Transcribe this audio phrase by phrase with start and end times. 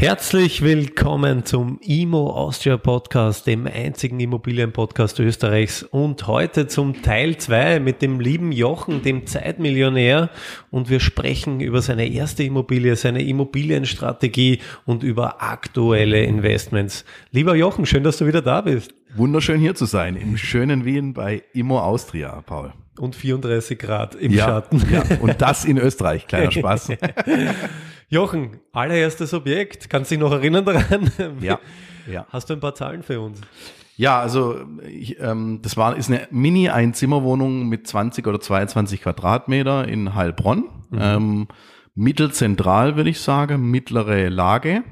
[0.00, 7.80] Herzlich willkommen zum IMO Austria Podcast, dem einzigen Immobilienpodcast Österreichs und heute zum Teil 2
[7.80, 10.30] mit dem lieben Jochen, dem Zeitmillionär
[10.70, 17.04] und wir sprechen über seine erste Immobilie, seine Immobilienstrategie und über aktuelle Investments.
[17.30, 18.94] Lieber Jochen, schön, dass du wieder da bist.
[19.16, 22.72] Wunderschön hier zu sein, im schönen Wien bei IMO Austria, Paul.
[22.98, 24.82] Und 34 Grad im ja, Schatten.
[24.90, 26.88] Ja, und das in Österreich, kleiner Spaß.
[28.10, 31.10] Jochen, allererstes Objekt, kannst du dich noch erinnern daran?
[31.40, 31.60] Ja,
[32.10, 32.26] ja.
[32.30, 33.40] Hast du ein paar Zahlen für uns?
[33.96, 40.14] Ja, also ich, ähm, das war ist eine Mini-Einzimmerwohnung mit 20 oder 22 Quadratmeter in
[40.14, 40.64] Heilbronn.
[40.90, 40.98] Mhm.
[41.00, 41.48] Ähm,
[41.94, 44.82] mittelzentral würde ich sagen, mittlere Lage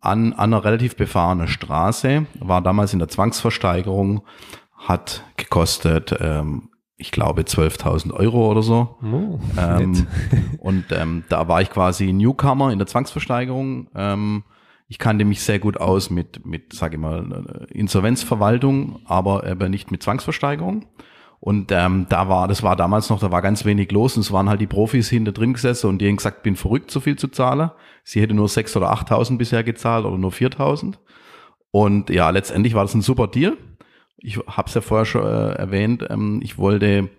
[0.00, 2.26] an, an einer relativ befahrenen Straße.
[2.38, 4.24] War damals in der Zwangsversteigerung,
[4.76, 8.96] hat gekostet ähm, ich glaube, 12.000 Euro oder so.
[9.02, 10.06] Oh, ähm,
[10.58, 13.88] und ähm, da war ich quasi Newcomer in der Zwangsversteigerung.
[13.94, 14.44] Ähm,
[14.86, 19.90] ich kannte mich sehr gut aus mit, mit sage ich mal, Insolvenzverwaltung, aber aber nicht
[19.90, 20.86] mit Zwangsversteigerung.
[21.40, 24.32] Und ähm, da war, das war damals noch, da war ganz wenig los und es
[24.32, 27.16] waren halt die Profis hinter drin gesessen und die haben gesagt, bin verrückt, so viel
[27.16, 27.70] zu zahlen.
[28.02, 30.94] Sie hätte nur 6.000 oder 8.000 bisher gezahlt oder nur 4.000.
[31.70, 33.58] Und ja, letztendlich war das ein super Deal
[34.16, 37.10] ich habe es ja vorher schon äh, erwähnt, ähm, ich wollte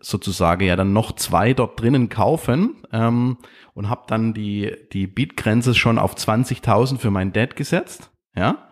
[0.00, 3.38] sozusagen ja dann noch zwei dort drinnen kaufen ähm,
[3.74, 8.10] und habe dann die, die Beatgrenze schon auf 20.000 für meinen Dad gesetzt.
[8.36, 8.68] Ja.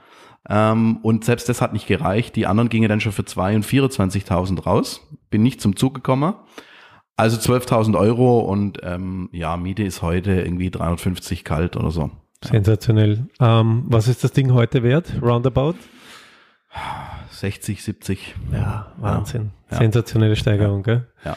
[0.48, 2.34] Ähm, und selbst das hat nicht gereicht.
[2.34, 5.06] Die anderen gingen dann schon für 2 und 24.000 raus.
[5.30, 6.34] Bin nicht zum Zug gekommen.
[7.16, 12.10] Also 12.000 Euro und ähm, ja, Miete ist heute irgendwie 350 kalt oder so.
[12.42, 13.28] Sensationell.
[13.38, 15.12] Ähm, was ist das Ding heute wert?
[15.22, 15.74] Roundabout?
[17.30, 18.34] 60, 70.
[18.52, 19.50] Ja, Wahnsinn.
[19.70, 19.78] Ja.
[19.78, 21.06] Sensationelle Steigerung, gell?
[21.24, 21.36] Ja.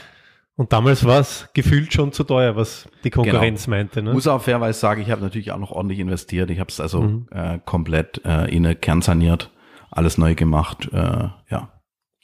[0.58, 3.78] Und damals war es gefühlt schon zu teuer, was die Konkurrenz genau.
[3.78, 4.02] meinte.
[4.02, 4.14] Ne?
[4.14, 6.50] Muss auch fairweise sagen, ich habe natürlich auch noch ordentlich investiert.
[6.50, 7.28] Ich habe es also mhm.
[7.32, 9.52] äh, komplett äh, in eine kernsaniert,
[9.92, 10.88] alles neu gemacht.
[10.94, 11.72] Äh, ja.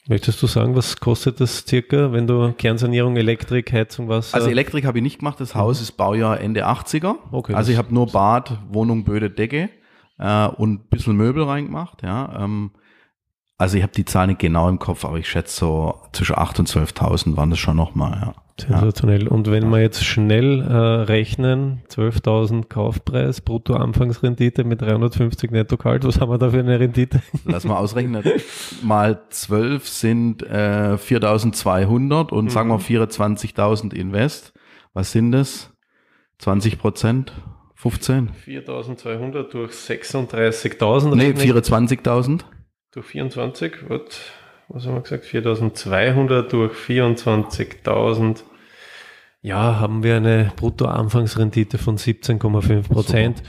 [0.08, 4.32] Möchtest du sagen, was kostet das circa, wenn du Kernsanierung, Elektrik, Heizung, was?
[4.34, 5.38] Also Elektrik habe ich nicht gemacht.
[5.38, 5.82] Das Haus mhm.
[5.82, 7.16] ist Baujahr Ende 80er.
[7.30, 9.68] Okay, also ich habe nur Bad, Wohnung, Böde, Decke
[10.18, 12.02] äh, und ein bisschen Möbel reingemacht.
[12.02, 12.44] Ja.
[12.44, 12.70] Ähm,
[13.62, 16.58] also ich habe die Zahl nicht genau im Kopf, aber ich schätze so zwischen 8.000
[16.58, 18.34] und 12.000 waren das schon nochmal, ja.
[18.60, 19.28] Sensationell.
[19.28, 26.20] Und wenn wir jetzt schnell äh, rechnen, 12.000 Kaufpreis, Brutto-Anfangsrendite mit 350 netto kalt, was
[26.20, 27.22] haben wir da für eine Rendite?
[27.44, 28.24] Lass mal ausrechnen.
[28.82, 32.50] mal 12 sind äh, 4.200 und mhm.
[32.50, 34.52] sagen wir 24.000 Invest.
[34.92, 35.70] Was sind das?
[36.38, 37.32] 20 Prozent?
[37.76, 38.30] 15?
[38.44, 41.14] 4.200 durch 36.000.
[41.14, 42.40] Nee, 24.000.
[42.92, 44.20] Durch 24, what,
[44.68, 45.24] was haben wir gesagt?
[45.24, 48.42] 4200 durch 24.000.
[49.40, 53.42] Ja, haben wir eine Brutto-Anfangsrendite von 17,5 Prozent.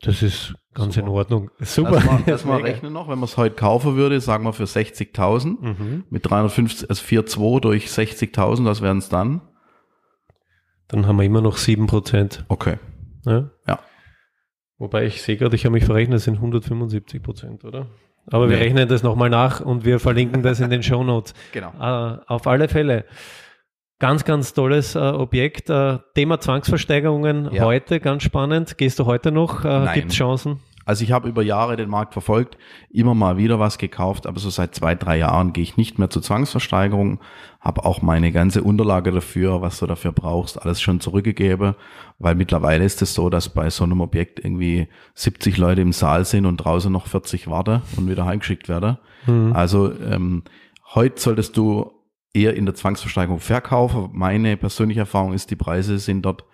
[0.00, 1.06] Das ist ganz Super.
[1.06, 1.50] in Ordnung.
[1.58, 1.90] Super.
[1.94, 4.64] Lass mal, lass mal rechnen noch, wenn man es heute kaufen würde, sagen wir für
[4.64, 6.04] 60.000 mhm.
[6.08, 9.40] mit 350, also 4,2 durch 60.000, was wären es dann?
[10.86, 12.44] Dann haben wir immer noch 7 Prozent.
[12.46, 12.78] Okay.
[13.26, 13.50] Ja.
[13.66, 13.80] ja.
[14.78, 17.88] Wobei ich sehe gerade, ich habe mich verrechnet, das sind 175 Prozent, oder?
[18.30, 18.52] Aber nee.
[18.52, 21.34] wir rechnen das nochmal nach und wir verlinken das in den Show Notes.
[21.52, 21.72] Genau.
[21.80, 23.04] Äh, auf alle Fälle.
[23.98, 25.70] Ganz, ganz tolles äh, Objekt.
[25.70, 27.64] Äh, Thema Zwangsversteigerungen ja.
[27.64, 28.78] heute, ganz spannend.
[28.78, 29.64] Gehst du heute noch?
[29.64, 30.60] Äh, Gibt es Chancen?
[30.88, 32.56] Also ich habe über Jahre den Markt verfolgt,
[32.88, 36.08] immer mal wieder was gekauft, aber so seit zwei, drei Jahren gehe ich nicht mehr
[36.08, 37.20] zur Zwangsversteigerung,
[37.60, 41.74] habe auch meine ganze Unterlage dafür, was du dafür brauchst, alles schon zurückgegeben,
[42.18, 46.24] weil mittlerweile ist es so, dass bei so einem Objekt irgendwie 70 Leute im Saal
[46.24, 48.96] sind und draußen noch 40 warten und wieder heimgeschickt werden.
[49.26, 49.52] Mhm.
[49.52, 50.42] Also ähm,
[50.94, 51.92] heute solltest du
[52.32, 54.08] eher in der Zwangsversteigerung verkaufen.
[54.14, 56.44] Meine persönliche Erfahrung ist, die Preise sind dort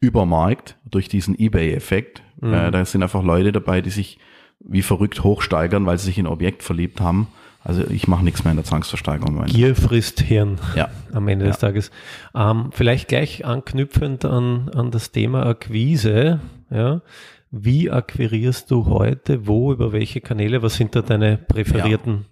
[0.00, 2.22] über Markt durch diesen Ebay-Effekt.
[2.40, 2.54] Mhm.
[2.54, 4.18] Äh, da sind einfach Leute dabei, die sich
[4.60, 7.28] wie verrückt hochsteigern, weil sie sich in ein Objekt verliebt haben.
[7.62, 9.44] Also ich mache nichts mehr in der Zwangsversteigerung.
[9.44, 10.88] Gier frisst Hirn ja.
[11.12, 11.50] am Ende ja.
[11.50, 11.90] des Tages.
[12.34, 16.40] Ähm, vielleicht gleich anknüpfend an, an das Thema Akquise.
[16.70, 17.02] Ja.
[17.50, 19.46] Wie akquirierst du heute?
[19.46, 19.72] Wo?
[19.72, 20.62] Über welche Kanäle?
[20.62, 22.26] Was sind da deine präferierten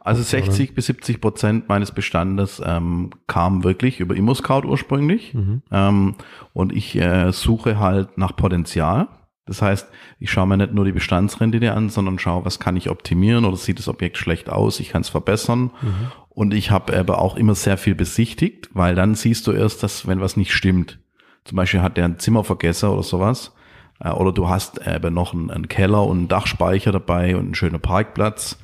[0.00, 5.34] also 60 bis 70 Prozent meines Bestandes ähm, kam wirklich über ImmoScout ursprünglich.
[5.34, 5.62] Mhm.
[5.70, 6.14] Ähm,
[6.52, 9.08] und ich äh, suche halt nach Potenzial.
[9.46, 9.88] Das heißt,
[10.18, 13.56] ich schaue mir nicht nur die Bestandsrendite an, sondern schaue, was kann ich optimieren oder
[13.56, 15.70] sieht das Objekt schlecht aus, ich kann es verbessern.
[15.82, 16.12] Mhm.
[16.28, 20.06] Und ich habe aber auch immer sehr viel besichtigt, weil dann siehst du erst, dass
[20.06, 21.00] wenn was nicht stimmt.
[21.44, 23.52] Zum Beispiel hat der ein Zimmervergesser oder sowas.
[23.98, 27.54] Äh, oder du hast eben noch einen, einen Keller und einen Dachspeicher dabei und einen
[27.54, 28.58] schönen Parkplatz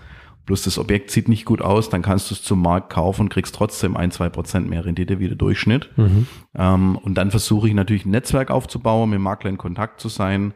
[0.47, 3.29] plus das Objekt sieht nicht gut aus, dann kannst du es zum Markt kaufen und
[3.29, 5.91] kriegst trotzdem ein, zwei Prozent mehr Rendite wie der Durchschnitt.
[5.97, 6.27] Mhm.
[6.57, 10.55] Ähm, und dann versuche ich natürlich ein Netzwerk aufzubauen, mit Makler in Kontakt zu sein,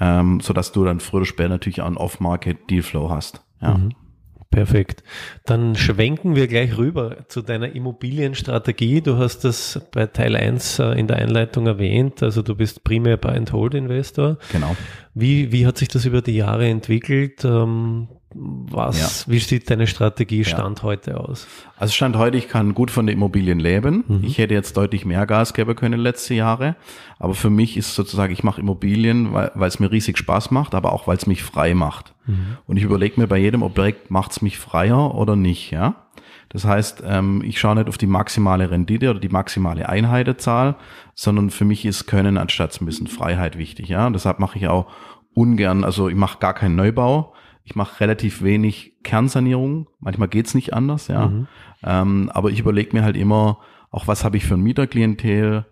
[0.00, 3.44] ähm, so dass du dann früher oder später natürlich auch einen Off-Market-Dealflow hast.
[3.60, 3.74] Ja.
[3.74, 3.90] Mhm.
[4.54, 5.02] Perfekt.
[5.44, 9.00] Dann schwenken wir gleich rüber zu deiner Immobilienstrategie.
[9.00, 12.22] Du hast das bei Teil 1 äh, in der Einleitung erwähnt.
[12.22, 14.38] Also du bist primär Buy-and-Hold-Investor.
[14.52, 14.76] Genau.
[15.12, 17.44] Wie, wie hat sich das über die Jahre entwickelt?
[18.36, 19.32] Was, ja.
[19.32, 20.84] wie sieht deine Strategie Stand ja.
[20.84, 21.46] heute aus?
[21.76, 24.04] Also Stand heute, ich kann gut von den Immobilien leben.
[24.08, 24.24] Mhm.
[24.24, 26.74] Ich hätte jetzt deutlich mehr Gas geben können letzte Jahre.
[27.18, 30.92] Aber für mich ist sozusagen, ich mache Immobilien, weil, es mir riesig Spaß macht, aber
[30.92, 32.12] auch weil es mich frei macht.
[32.26, 32.58] Mhm.
[32.66, 35.94] Und ich überlege mir bei jedem Objekt, macht es mich freier oder nicht, ja?
[36.48, 40.76] Das heißt, ähm, ich schaue nicht auf die maximale Rendite oder die maximale Einheitenzahl,
[41.14, 43.88] sondern für mich ist Können anstatt bisschen Freiheit wichtig.
[43.88, 44.86] Ja, und deshalb mache ich auch
[45.34, 47.34] ungern, also ich mache gar keinen Neubau,
[47.64, 49.88] ich mache relativ wenig Kernsanierung.
[49.98, 51.28] Manchmal geht's nicht anders, ja.
[51.28, 51.46] Mhm.
[51.82, 53.58] Ähm, aber ich überlege mir halt immer,
[53.90, 55.64] auch was habe ich für ein Mieterklientel,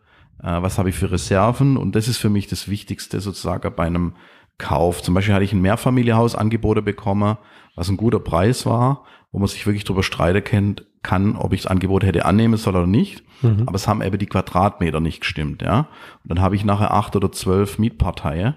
[0.43, 3.85] äh, was habe ich für Reserven und das ist für mich das Wichtigste sozusagen bei
[3.85, 4.15] einem
[4.59, 5.03] Kauf.
[5.03, 7.37] Zum Beispiel hatte ich ein Mehrfamilienhaus Angebote bekommen,
[7.75, 11.71] was ein guter Preis war, wo man sich wirklich darüber streiten kann, ob ich das
[11.71, 13.23] Angebot hätte annehmen sollen oder nicht.
[13.43, 13.65] Mhm.
[13.67, 15.89] Aber es haben eben die Quadratmeter nicht gestimmt, ja.
[16.23, 18.55] Und dann habe ich nachher acht oder zwölf Mietparteien,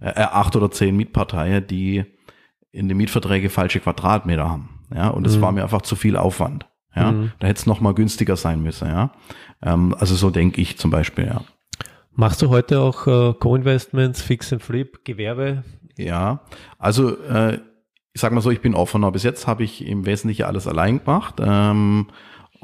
[0.00, 2.04] äh, acht oder zehn Mietparteien, die
[2.76, 4.80] in den Mietverträge falsche Quadratmeter haben.
[4.94, 5.40] Ja, und das mhm.
[5.42, 6.66] war mir einfach zu viel Aufwand.
[6.94, 7.32] Ja, mhm.
[7.38, 8.88] da hätte es noch mal günstiger sein müssen.
[8.88, 9.12] Ja,
[9.62, 11.26] ähm, also so denke ich zum Beispiel.
[11.26, 11.42] Ja.
[12.12, 15.64] Machst du heute auch äh, Co-Investments, Fix and Flip, Gewerbe?
[15.98, 16.40] Ja,
[16.78, 17.58] also äh,
[18.12, 19.10] ich sag mal so, ich bin offener.
[19.12, 21.34] Bis jetzt habe ich im Wesentlichen alles allein gemacht.
[21.38, 22.06] Ähm,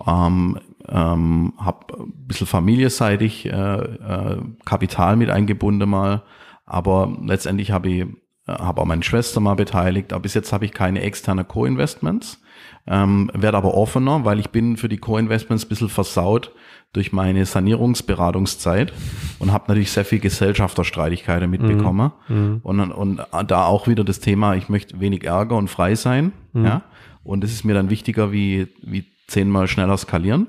[0.07, 6.23] ähm, ähm, habe ein bisschen familieseitig äh, äh, Kapital mit eingebunden mal,
[6.65, 8.07] aber letztendlich habe ich
[8.47, 12.41] habe auch meine Schwester mal beteiligt, aber bis jetzt habe ich keine externe Co-Investments.
[12.85, 16.51] Ähm, werde aber offener, weil ich bin für die Co-Investments ein bisschen versaut
[16.93, 18.93] durch meine Sanierungsberatungszeit
[19.39, 22.13] und habe natürlich sehr viel Gesellschafterstreitigkeiten mitbekommen.
[22.29, 22.37] Mhm.
[22.37, 22.61] mhm.
[22.63, 26.33] Und, und da auch wieder das Thema, ich möchte wenig Ärger und frei sein.
[26.53, 26.65] Mhm.
[26.65, 26.83] Ja?
[27.23, 30.49] Und das ist mir dann wichtiger wie, wie zehnmal schneller skalieren.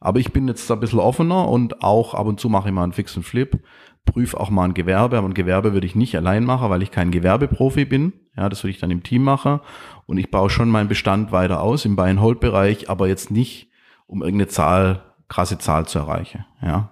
[0.00, 2.82] Aber ich bin jetzt ein bisschen offener und auch ab und zu mache ich mal
[2.82, 3.58] einen Fix und Flip
[4.04, 6.90] prüfe auch mal ein Gewerbe, aber ein Gewerbe würde ich nicht allein machen, weil ich
[6.90, 8.12] kein Gewerbeprofi bin.
[8.36, 9.60] Ja, das würde ich dann im Team machen.
[10.06, 13.70] Und ich baue schon meinen Bestand weiter aus im Buy-and-Hold-Bereich, aber jetzt nicht,
[14.06, 16.44] um irgendeine Zahl, krasse Zahl zu erreichen.
[16.60, 16.90] Ja.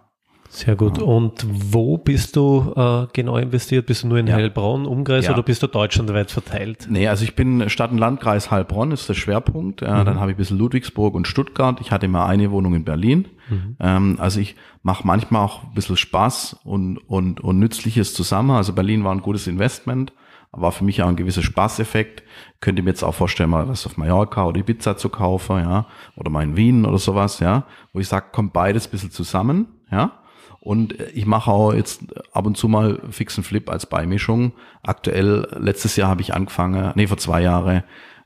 [0.54, 0.98] Sehr gut.
[0.98, 1.04] Ja.
[1.04, 3.86] Und wo bist du äh, genau investiert?
[3.86, 4.34] Bist du nur in ja.
[4.34, 5.32] Heilbronn, Umkreis ja.
[5.32, 6.88] oder bist du deutschlandweit verteilt?
[6.90, 9.80] Nee, also ich bin Stadt- und Landkreis Heilbronn, ist der Schwerpunkt.
[9.80, 10.04] Äh, mhm.
[10.04, 11.80] Dann habe ich ein bisschen Ludwigsburg und Stuttgart.
[11.80, 13.28] Ich hatte mal eine Wohnung in Berlin.
[13.48, 13.76] Mhm.
[13.80, 18.50] Ähm, also ich mache manchmal auch ein bisschen Spaß und, und, und Nützliches zusammen.
[18.50, 20.12] Also Berlin war ein gutes Investment,
[20.50, 22.24] war für mich auch ein gewisser Spaßeffekt.
[22.60, 26.28] Könnte mir jetzt auch vorstellen, mal was auf Mallorca oder Ibiza zu kaufen, ja, oder
[26.28, 27.64] mal in Wien oder sowas, ja,
[27.94, 30.18] wo ich sage, kommt beides ein bisschen zusammen, ja.
[30.60, 32.02] Und ich mache auch jetzt
[32.32, 34.52] ab und zu mal Fix Flip als Beimischung.
[34.82, 37.82] Aktuell, letztes Jahr habe ich angefangen, nee, vor zwei Jahren,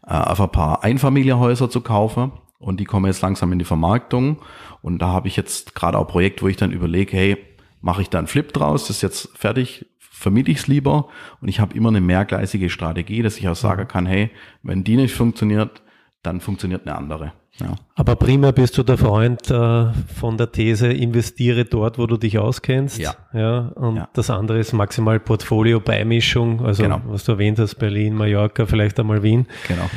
[0.07, 2.33] äh, auf ein paar Einfamilienhäuser zu kaufen.
[2.59, 4.39] Und die kommen jetzt langsam in die Vermarktung.
[4.83, 7.37] Und da habe ich jetzt gerade auch Projekt, wo ich dann überlege, hey,
[7.81, 11.09] mache ich da einen Flip draus, das ist jetzt fertig, vermiete ich es lieber.
[11.41, 14.31] Und ich habe immer eine mehrgleisige Strategie, dass ich auch sagen kann, hey,
[14.63, 15.83] wenn die nicht funktioniert,
[16.23, 17.33] dann funktioniert eine andere.
[17.61, 17.75] Ja.
[17.95, 22.39] Aber primär bist du der Freund äh, von der These, investiere dort, wo du dich
[22.39, 22.99] auskennst.
[22.99, 23.15] Ja.
[23.33, 24.09] ja und ja.
[24.13, 27.01] das andere ist maximal Portfolio-Beimischung, also genau.
[27.07, 29.47] was du erwähnt hast, Berlin, Mallorca, vielleicht einmal Wien.
[29.69, 29.89] Genau.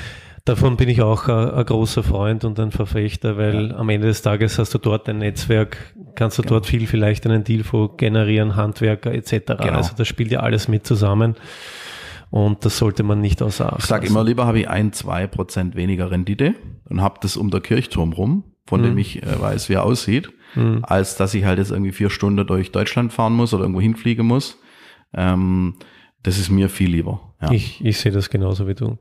[0.45, 3.75] Davon bin ich auch ein, ein großer Freund und ein Verfechter, weil ja.
[3.75, 5.77] am Ende des Tages hast du dort ein Netzwerk,
[6.15, 6.55] kannst du genau.
[6.55, 9.31] dort viel vielleicht einen Dealflow generieren, Handwerker etc.
[9.31, 9.63] Genau.
[9.73, 11.35] Also das spielt ja alles mit zusammen.
[12.31, 15.25] Und das sollte man nicht außer Acht Ich sage immer lieber, habe ich ein, zwei
[15.25, 16.55] Prozent weniger Rendite
[16.87, 18.85] und habe das um der Kirchturm rum, von mhm.
[18.85, 20.79] dem ich äh, weiß, wie er aussieht, mhm.
[20.83, 24.27] als dass ich halt jetzt irgendwie vier Stunden durch Deutschland fahren muss oder irgendwo hinfliegen
[24.27, 24.59] muss.
[25.13, 25.75] Ähm,
[26.21, 27.33] das ist mir viel lieber.
[27.41, 27.51] Ja.
[27.51, 28.99] Ich, ich sehe das genauso wie du.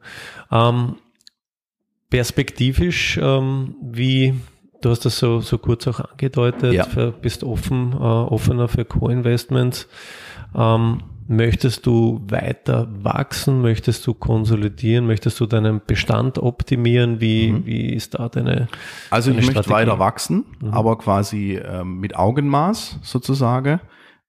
[0.51, 0.95] Ähm,
[2.09, 4.35] perspektivisch, ähm, wie
[4.81, 6.85] du hast das so, so kurz auch angedeutet, ja.
[6.85, 9.89] für, bist offen, äh, offener für Co-Investments.
[10.55, 13.61] Ähm, Möchtest du weiter wachsen?
[13.61, 15.07] Möchtest du konsolidieren?
[15.07, 17.21] Möchtest du deinen Bestand optimieren?
[17.21, 17.67] Wie, mhm.
[17.67, 18.69] wie ist da deine
[19.11, 19.71] Also deine ich Strategie?
[19.71, 20.71] möchte weiter wachsen, mhm.
[20.73, 23.79] aber quasi ähm, mit Augenmaß sozusagen.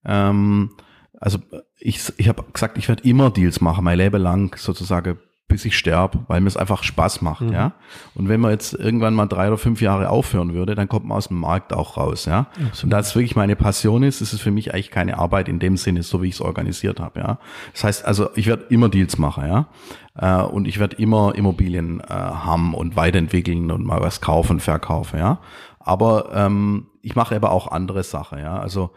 [0.04, 0.72] Ähm,
[1.14, 1.40] also
[1.78, 5.78] ich, ich habe gesagt, ich werde immer Deals machen, mein Leben lang sozusagen bis ich
[5.78, 7.52] sterbe, weil mir es einfach Spaß macht, mhm.
[7.52, 7.74] ja.
[8.16, 11.18] Und wenn man jetzt irgendwann mal drei oder fünf Jahre aufhören würde, dann kommt man
[11.18, 12.48] aus dem Markt auch raus, ja.
[12.52, 12.84] Absolut.
[12.84, 15.60] Und da es wirklich meine Passion ist, ist es für mich eigentlich keine Arbeit in
[15.60, 17.40] dem Sinne, so wie ich es organisiert habe, ja.
[17.74, 19.68] Das heißt, also ich werde immer Deals machen, ja.
[20.16, 25.20] Äh, und ich werde immer Immobilien äh, haben und weiterentwickeln und mal was kaufen, verkaufen,
[25.20, 25.40] ja.
[25.80, 28.60] Aber ähm, ich mache aber auch andere Sachen, ja.
[28.60, 28.92] Also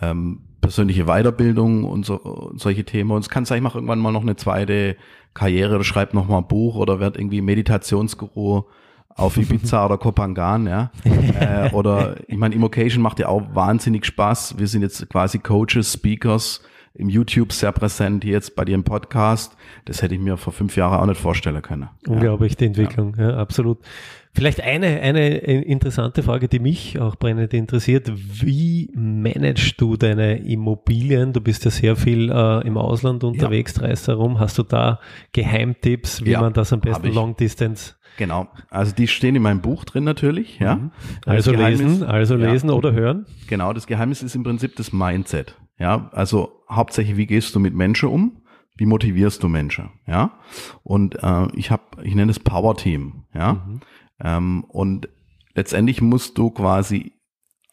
[0.00, 3.10] ähm, persönliche Weiterbildung und, so, und solche Themen.
[3.10, 4.96] Und es kann sein, ich mache irgendwann mal noch eine zweite
[5.34, 8.64] Karriere oder schreibe noch mal ein Buch oder werde irgendwie Meditationsguru
[9.16, 10.90] auf Ibiza oder Kopangan, ja.
[11.40, 14.58] äh, oder ich meine, Immocation macht ja auch wahnsinnig Spaß.
[14.58, 16.62] Wir sind jetzt quasi Coaches, Speakers,
[16.98, 19.56] im YouTube sehr präsent, jetzt bei dir im Podcast.
[19.84, 21.88] Das hätte ich mir vor fünf Jahren auch nicht vorstellen können.
[22.06, 23.30] Unglaublich, die Entwicklung, ja.
[23.30, 23.78] ja, absolut.
[24.34, 28.12] Vielleicht eine, eine interessante Frage, die mich auch brennend interessiert.
[28.14, 31.32] Wie managst du deine Immobilien?
[31.32, 33.84] Du bist ja sehr viel äh, im Ausland unterwegs, ja.
[33.84, 34.38] reist herum.
[34.38, 35.00] Hast du da
[35.32, 39.84] Geheimtipps, wie man das am besten Long Distance Genau, also die stehen in meinem Buch
[39.84, 40.76] drin natürlich, ja.
[40.76, 40.90] Mhm.
[41.26, 42.74] Also lesen, also lesen ja.
[42.74, 43.26] oder hören.
[43.46, 46.10] Genau, das Geheimnis ist im Prinzip das Mindset, ja.
[46.12, 48.42] Also hauptsächlich, wie gehst du mit Menschen um?
[48.76, 50.38] Wie motivierst du Menschen, ja?
[50.82, 53.54] Und äh, ich habe, ich nenne es Power Team, ja.
[53.54, 53.80] Mhm.
[54.20, 55.08] Ähm, und
[55.54, 57.12] letztendlich musst du quasi,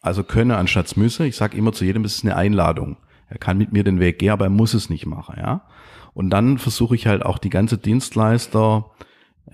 [0.00, 2.96] also können anstatt müsse, ich sage immer zu jedem, es ist eine Einladung.
[3.28, 5.66] Er kann mit mir den Weg gehen, aber er muss es nicht machen, ja.
[6.14, 8.90] Und dann versuche ich halt auch die ganze Dienstleister,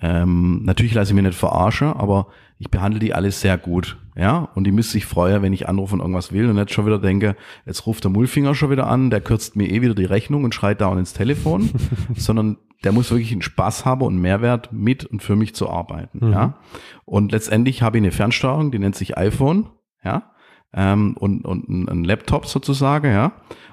[0.00, 2.28] ähm, natürlich lasse ich mich nicht verarschen, aber
[2.58, 4.48] ich behandle die alles sehr gut, ja.
[4.54, 6.98] Und die müssen sich freuen, wenn ich anrufe und irgendwas will und nicht schon wieder
[6.98, 10.44] denke, jetzt ruft der Mullfinger schon wieder an, der kürzt mir eh wieder die Rechnung
[10.44, 11.70] und schreit da ins Telefon,
[12.16, 16.26] sondern der muss wirklich einen Spaß haben und Mehrwert mit und für mich zu arbeiten.
[16.26, 16.32] Mhm.
[16.32, 16.58] Ja.
[17.04, 19.68] Und letztendlich habe ich eine Fernsteuerung, die nennt sich iPhone,
[20.04, 20.30] ja,
[20.72, 23.32] ähm, und, und ein Laptop sozusagen, ja.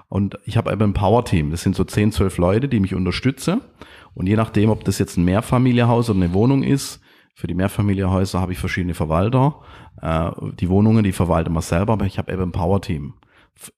[0.10, 1.52] Und ich habe eben ein Power-Team.
[1.52, 3.62] Das sind so 10, 12 Leute, die mich unterstützen.
[4.14, 7.02] Und je nachdem, ob das jetzt ein Mehrfamilienhaus oder eine Wohnung ist,
[7.36, 9.62] für die Mehrfamilienhäuser habe ich verschiedene Verwalter.
[10.02, 13.14] Äh, die Wohnungen, die verwalten wir selber, aber ich habe eben ein Power-Team.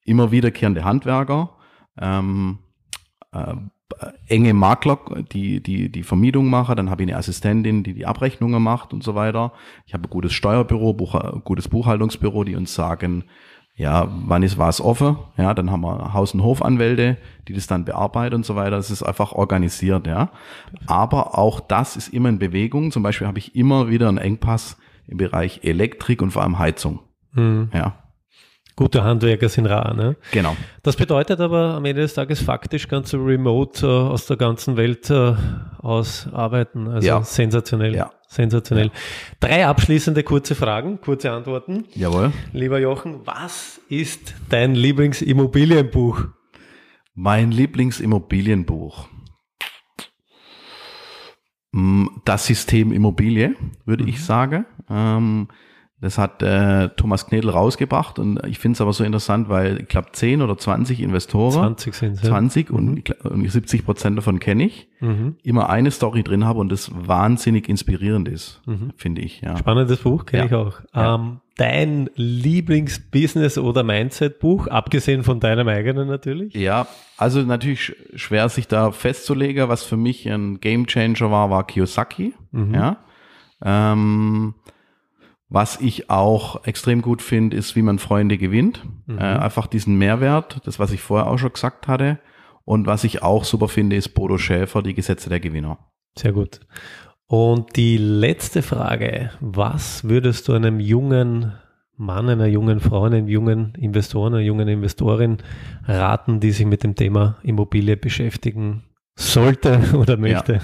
[0.04, 1.56] Immer wiederkehrende Handwerker,
[2.00, 2.60] ähm,
[3.34, 3.56] äh, äh,
[4.26, 4.98] enge Makler,
[5.32, 9.02] die, die die Vermietung machen, dann habe ich eine Assistentin, die die Abrechnungen macht und
[9.02, 9.52] so weiter.
[9.86, 13.24] Ich habe ein gutes Steuerbüro, Buch, gutes Buchhaltungsbüro, die uns sagen,
[13.74, 15.16] ja, wann ist was offen?
[15.38, 17.16] Ja, dann haben wir Haus- und Hofanwälte,
[17.48, 18.76] die das dann bearbeiten und so weiter.
[18.76, 20.30] Das ist einfach organisiert, ja.
[20.86, 22.90] Aber auch das ist immer in Bewegung.
[22.90, 27.00] Zum Beispiel habe ich immer wieder einen Engpass im Bereich Elektrik und vor allem Heizung.
[27.32, 27.70] Mhm.
[27.72, 27.94] Ja.
[28.80, 30.16] Gute Handwerker sind rar, ne?
[30.32, 30.56] Genau.
[30.82, 35.10] Das bedeutet aber am Ende des Tages faktisch du remote äh, aus der ganzen Welt
[35.10, 35.34] äh,
[35.80, 36.88] aus arbeiten.
[36.88, 37.22] Also ja.
[37.22, 37.94] sensationell.
[37.94, 38.10] Ja.
[38.26, 38.86] Sensationell.
[38.86, 38.92] Ja.
[39.38, 41.84] Drei abschließende kurze Fragen, kurze Antworten.
[41.92, 42.32] Jawohl.
[42.54, 46.28] Lieber Jochen, was ist dein Lieblingsimmobilienbuch?
[47.14, 49.08] Mein Lieblingsimmobilienbuch.
[51.72, 54.08] Mm, das System Immobilie, würde mhm.
[54.08, 54.64] ich sagen.
[54.88, 55.48] Ähm,
[56.00, 59.88] das hat äh, Thomas Knedel rausgebracht und ich finde es aber so interessant, weil ich
[59.88, 62.28] glaube 10 oder 20 Investoren, 20 sind ja.
[62.28, 62.76] 20 mhm.
[62.76, 65.36] und, und 70 Prozent davon kenne ich, mhm.
[65.42, 68.92] immer eine Story drin habe und das wahnsinnig inspirierend ist, mhm.
[68.96, 69.42] finde ich.
[69.42, 69.58] Ja.
[69.58, 70.46] Spannendes Buch, kenne ja.
[70.46, 70.80] ich auch.
[70.94, 71.16] Ja.
[71.16, 76.54] Ähm, dein Lieblingsbusiness- oder Mindset-Buch, abgesehen von deinem eigenen natürlich?
[76.54, 76.86] Ja,
[77.18, 79.68] also natürlich schwer sich da festzulegen.
[79.68, 82.32] Was für mich ein Gamechanger war, war Kiyosaki.
[82.52, 82.74] Mhm.
[82.74, 82.96] Ja.
[83.62, 84.54] Ähm,
[85.50, 88.84] was ich auch extrem gut finde, ist, wie man Freunde gewinnt.
[89.06, 89.18] Mhm.
[89.18, 92.20] Äh, einfach diesen Mehrwert, das, was ich vorher auch schon gesagt hatte.
[92.64, 95.78] Und was ich auch super finde, ist Bodo Schäfer, die Gesetze der Gewinner.
[96.16, 96.60] Sehr gut.
[97.26, 101.52] Und die letzte Frage, was würdest du einem jungen
[101.96, 105.38] Mann, einer jungen Frau, einem jungen Investor, einer jungen Investorin
[105.84, 108.84] raten, die sich mit dem Thema Immobilie beschäftigen
[109.16, 110.54] sollte oder möchte?
[110.54, 110.60] Ja.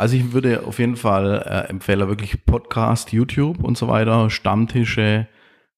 [0.00, 5.28] Also ich würde auf jeden Fall äh, empfehlen, wirklich Podcast, YouTube und so weiter, Stammtische,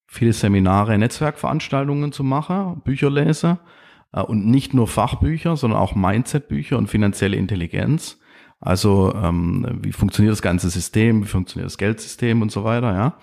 [0.07, 3.59] viele Seminare, Netzwerkveranstaltungen zu machen, Bücher lesen
[4.12, 8.21] äh, und nicht nur Fachbücher, sondern auch Mindset-Bücher und finanzielle Intelligenz.
[8.61, 13.19] Also ähm, wie funktioniert das ganze System, wie funktioniert das Geldsystem und so weiter, ja.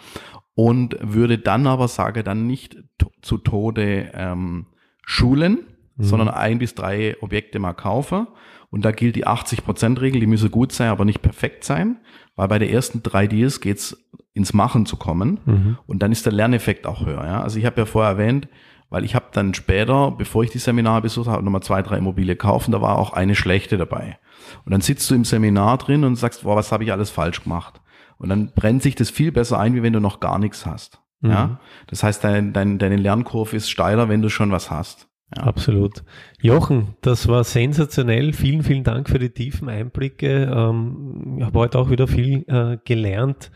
[0.54, 2.76] Und würde dann aber sage dann nicht
[3.22, 4.66] zu Tode ähm,
[5.06, 5.60] schulen,
[5.96, 6.04] mhm.
[6.04, 8.28] sondern ein bis drei Objekte mal kaufen
[8.70, 11.98] und da gilt die 80%-Regel, die müsse gut sein, aber nicht perfekt sein,
[12.36, 13.98] weil bei den ersten drei Deals geht's
[14.34, 15.78] ins Machen zu kommen mhm.
[15.88, 17.26] und dann ist der Lerneffekt auch höher.
[17.26, 17.42] Ja?
[17.42, 18.48] Also ich habe ja vorher erwähnt,
[18.90, 22.38] weil ich habe dann später, bevor ich die Seminare besucht habe, nochmal zwei, drei Immobilien
[22.38, 24.18] kaufen, da war auch eine schlechte dabei.
[24.66, 27.44] Und dann sitzt du im Seminar drin und sagst, boah, was habe ich alles falsch
[27.44, 27.82] gemacht?
[28.18, 31.02] Und dann brennt sich das viel besser ein, wie wenn du noch gar nichts hast.
[31.22, 31.30] Mhm.
[31.30, 35.09] Ja, das heißt, dein, dein, deine Lernkurve ist steiler, wenn du schon was hast.
[35.36, 35.44] Ja.
[35.44, 36.04] Absolut.
[36.42, 38.34] Jochen, das war sensationell.
[38.34, 40.52] Vielen, vielen Dank für die tiefen Einblicke.
[40.52, 43.52] Ähm, ich habe heute auch wieder viel äh, gelernt.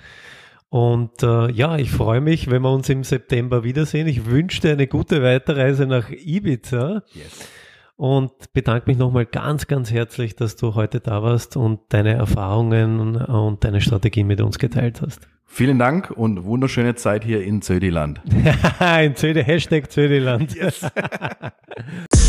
[0.70, 4.08] Und äh, ja, ich freue mich, wenn wir uns im September wiedersehen.
[4.08, 7.04] Ich wünsche dir eine gute Weiterreise nach Ibiza.
[7.14, 7.48] Yes.
[7.96, 13.16] Und bedanke mich nochmal ganz, ganz herzlich, dass du heute da warst und deine Erfahrungen
[13.18, 15.28] und deine Strategie mit uns geteilt hast.
[15.46, 18.22] Vielen Dank und wunderschöne Zeit hier in Zödiland.
[19.04, 20.56] in Zödi, Hashtag Zödiland.
[20.56, 20.86] Yes.